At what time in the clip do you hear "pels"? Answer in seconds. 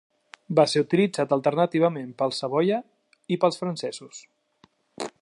2.23-2.41, 3.45-3.63